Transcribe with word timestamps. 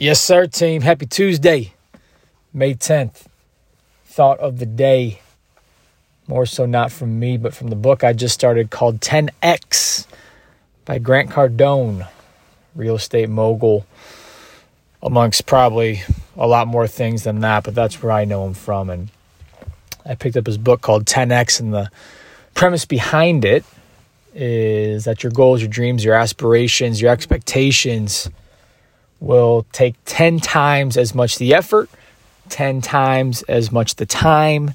Yes, 0.00 0.18
sir, 0.18 0.46
team. 0.46 0.80
Happy 0.80 1.04
Tuesday, 1.04 1.74
May 2.54 2.72
10th. 2.72 3.26
Thought 4.06 4.38
of 4.38 4.58
the 4.58 4.64
day. 4.64 5.20
More 6.26 6.46
so 6.46 6.64
not 6.64 6.90
from 6.90 7.20
me, 7.20 7.36
but 7.36 7.52
from 7.52 7.68
the 7.68 7.76
book 7.76 8.02
I 8.02 8.14
just 8.14 8.32
started 8.32 8.70
called 8.70 9.02
10X 9.02 10.06
by 10.86 10.98
Grant 11.00 11.28
Cardone, 11.28 12.08
real 12.74 12.94
estate 12.94 13.28
mogul, 13.28 13.84
amongst 15.02 15.44
probably 15.44 16.00
a 16.34 16.46
lot 16.46 16.66
more 16.66 16.86
things 16.86 17.24
than 17.24 17.40
that, 17.40 17.64
but 17.64 17.74
that's 17.74 18.02
where 18.02 18.12
I 18.12 18.24
know 18.24 18.46
him 18.46 18.54
from. 18.54 18.88
And 18.88 19.10
I 20.06 20.14
picked 20.14 20.38
up 20.38 20.46
his 20.46 20.56
book 20.56 20.80
called 20.80 21.04
10X, 21.04 21.60
and 21.60 21.74
the 21.74 21.90
premise 22.54 22.86
behind 22.86 23.44
it 23.44 23.66
is 24.34 25.04
that 25.04 25.22
your 25.22 25.32
goals, 25.32 25.60
your 25.60 25.68
dreams, 25.68 26.02
your 26.02 26.14
aspirations, 26.14 27.02
your 27.02 27.10
expectations 27.10 28.30
will 29.20 29.66
take 29.72 29.94
10 30.06 30.40
times 30.40 30.96
as 30.96 31.14
much 31.14 31.38
the 31.38 31.54
effort, 31.54 31.88
10 32.48 32.80
times 32.80 33.42
as 33.42 33.70
much 33.70 33.96
the 33.96 34.06
time, 34.06 34.72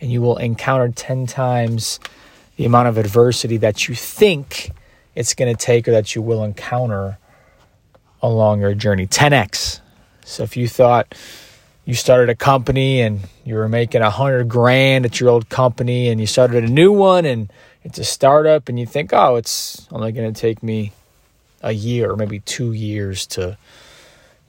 and 0.00 0.10
you 0.10 0.22
will 0.22 0.38
encounter 0.38 0.88
10 0.88 1.26
times 1.26 2.00
the 2.56 2.64
amount 2.64 2.88
of 2.88 2.96
adversity 2.96 3.56
that 3.58 3.88
you 3.88 3.94
think 3.94 4.70
it's 5.14 5.34
going 5.34 5.54
to 5.54 5.64
take 5.64 5.88
or 5.88 5.90
that 5.90 6.14
you 6.14 6.22
will 6.22 6.44
encounter 6.44 7.18
along 8.22 8.60
your 8.60 8.74
journey. 8.74 9.06
10x. 9.06 9.80
So 10.24 10.44
if 10.44 10.56
you 10.56 10.68
thought 10.68 11.14
you 11.84 11.94
started 11.94 12.30
a 12.30 12.34
company 12.34 13.00
and 13.00 13.20
you 13.44 13.54
were 13.54 13.68
making 13.68 14.02
a 14.02 14.10
hundred 14.10 14.48
grand 14.48 15.04
at 15.04 15.18
your 15.18 15.30
old 15.30 15.48
company 15.48 16.08
and 16.08 16.20
you 16.20 16.26
started 16.26 16.62
a 16.62 16.68
new 16.68 16.92
one 16.92 17.24
and 17.24 17.52
it's 17.82 17.98
a 17.98 18.04
startup 18.04 18.68
and 18.68 18.78
you 18.78 18.86
think, 18.86 19.12
oh, 19.12 19.36
it's 19.36 19.88
only 19.90 20.12
going 20.12 20.32
to 20.32 20.40
take 20.40 20.62
me 20.62 20.92
a 21.62 21.72
year 21.72 22.12
or 22.12 22.16
maybe 22.16 22.40
two 22.40 22.72
years 22.72 23.26
to 23.26 23.56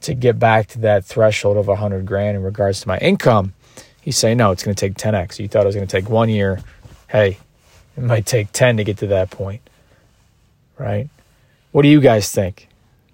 to 0.02 0.14
get 0.14 0.40
back 0.40 0.68
to 0.68 0.80
that 0.80 1.06
threshold 1.06 1.58
of 1.58 1.68
a 1.68 1.76
hundred 1.76 2.06
grand 2.06 2.38
in 2.38 2.44
regards 2.44 2.82
to 2.82 2.88
my 2.88 2.98
income. 2.98 3.54
He's 4.02 4.18
saying, 4.18 4.38
no, 4.38 4.52
it's 4.52 4.64
going 4.64 4.76
to 4.76 4.90
take 4.90 4.96
10x. 4.96 5.40
You 5.40 5.48
thought 5.48 5.64
it 5.64 5.68
was 5.68 5.76
going 5.76 5.88
to 5.88 5.92
take 5.92 6.10
one 6.10 6.30
year. 6.30 6.60
Hey, 7.08 7.38
it 7.96 8.04
might 8.04 8.26
take 8.26 8.52
10 8.52 8.78
to 8.78 8.84
get 8.84 8.98
to 8.98 9.08
that 9.08 9.30
point. 9.30 9.62
Right? 10.78 11.10
What 11.72 11.84
do 11.84 11.88
you 11.88 12.02
guys 12.02 12.32
think? 12.32 12.68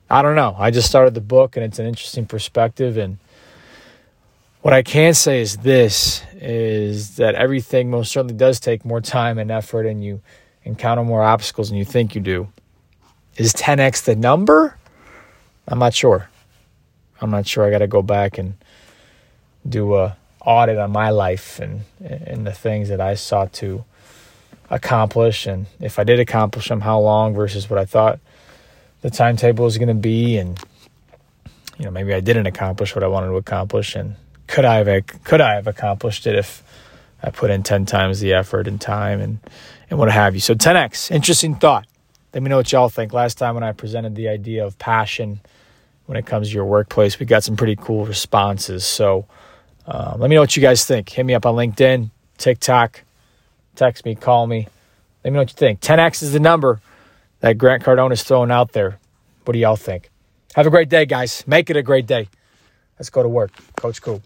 I 0.09 0.21
don't 0.21 0.35
know. 0.35 0.55
I 0.57 0.71
just 0.71 0.87
started 0.87 1.13
the 1.13 1.21
book 1.21 1.57
and 1.57 1.65
it's 1.65 1.79
an 1.79 1.85
interesting 1.85 2.25
perspective. 2.25 2.97
And 2.97 3.17
what 4.61 4.73
I 4.73 4.81
can 4.81 5.13
say 5.13 5.41
is 5.41 5.57
this 5.57 6.23
is 6.33 7.17
that 7.17 7.35
everything 7.35 7.89
most 7.89 8.11
certainly 8.11 8.35
does 8.35 8.59
take 8.59 8.85
more 8.85 9.01
time 9.01 9.37
and 9.37 9.51
effort 9.51 9.85
and 9.85 10.03
you 10.03 10.21
encounter 10.63 11.03
more 11.03 11.23
obstacles 11.23 11.69
than 11.69 11.77
you 11.77 11.85
think 11.85 12.15
you 12.15 12.21
do. 12.21 12.47
Is 13.35 13.53
10x 13.53 14.05
the 14.05 14.15
number? 14.15 14.77
I'm 15.67 15.79
not 15.79 15.93
sure. 15.93 16.29
I'm 17.21 17.31
not 17.31 17.47
sure. 17.47 17.65
I 17.65 17.71
got 17.71 17.79
to 17.79 17.87
go 17.87 18.01
back 18.01 18.37
and 18.37 18.55
do 19.67 19.95
a 19.95 20.17
audit 20.41 20.77
on 20.77 20.91
my 20.91 21.09
life 21.09 21.59
and 21.59 21.81
and 21.99 22.47
the 22.47 22.53
things 22.53 22.89
that 22.89 23.01
I 23.01 23.15
sought 23.15 23.53
to 23.53 23.83
accomplish, 24.69 25.45
and 25.45 25.65
if 25.79 25.99
I 25.99 26.03
did 26.03 26.19
accomplish 26.19 26.69
them, 26.69 26.81
how 26.81 26.99
long 26.99 27.33
versus 27.33 27.69
what 27.69 27.79
I 27.79 27.85
thought 27.85 28.19
the 29.01 29.09
timetable 29.09 29.65
was 29.65 29.77
going 29.77 29.87
to 29.89 29.93
be, 29.93 30.37
and 30.37 30.59
you 31.77 31.85
know 31.85 31.91
maybe 31.91 32.13
I 32.13 32.19
didn't 32.19 32.45
accomplish 32.45 32.95
what 32.95 33.03
I 33.03 33.07
wanted 33.07 33.27
to 33.27 33.35
accomplish, 33.35 33.95
and 33.95 34.15
could 34.47 34.65
I 34.65 34.83
have 34.83 35.07
could 35.23 35.41
I 35.41 35.55
have 35.55 35.67
accomplished 35.67 36.27
it 36.27 36.35
if 36.35 36.63
I 37.21 37.29
put 37.29 37.49
in 37.49 37.63
ten 37.63 37.85
times 37.85 38.19
the 38.19 38.33
effort 38.33 38.67
and 38.67 38.79
time 38.79 39.19
and 39.21 39.39
and 39.89 39.99
what 39.99 40.11
have 40.11 40.33
you. 40.33 40.41
So 40.41 40.53
10x, 40.53 41.11
interesting 41.11 41.55
thought. 41.55 41.87
Let 42.33 42.43
me 42.43 42.49
know 42.49 42.57
what 42.57 42.71
y'all 42.71 42.89
think. 42.89 43.13
Last 43.13 43.37
time 43.37 43.55
when 43.55 43.63
I 43.63 43.71
presented 43.71 44.15
the 44.15 44.27
idea 44.27 44.65
of 44.65 44.77
passion 44.77 45.39
when 46.07 46.17
it 46.17 46.25
comes 46.25 46.49
to 46.49 46.53
your 46.53 46.65
workplace. 46.65 47.19
We 47.19 47.25
got 47.25 47.43
some 47.43 47.55
pretty 47.55 47.75
cool 47.75 48.05
responses. 48.05 48.83
So 48.83 49.27
uh, 49.85 50.15
let 50.17 50.29
me 50.29 50.35
know 50.35 50.41
what 50.41 50.55
you 50.55 50.61
guys 50.61 50.83
think. 50.85 51.07
Hit 51.09 51.25
me 51.25 51.35
up 51.35 51.45
on 51.45 51.55
LinkedIn, 51.55 52.09
TikTok, 52.37 53.03
text 53.75 54.03
me, 54.03 54.15
call 54.15 54.47
me. 54.47 54.67
Let 55.23 55.31
me 55.31 55.35
know 55.35 55.41
what 55.41 55.51
you 55.51 55.55
think. 55.55 55.81
10x 55.81 56.23
is 56.23 56.33
the 56.33 56.39
number 56.39 56.81
that 57.41 57.57
Grant 57.57 57.83
Cardone 57.83 58.11
is 58.11 58.23
throwing 58.23 58.51
out 58.51 58.71
there. 58.71 58.99
What 59.45 59.53
do 59.53 59.59
y'all 59.59 59.75
think? 59.75 60.09
Have 60.55 60.65
a 60.65 60.69
great 60.69 60.89
day, 60.89 61.05
guys. 61.05 61.43
Make 61.45 61.69
it 61.69 61.77
a 61.77 61.83
great 61.83 62.07
day. 62.07 62.27
Let's 62.97 63.09
go 63.09 63.21
to 63.21 63.29
work. 63.29 63.51
Coach 63.75 64.01
Cool. 64.01 64.21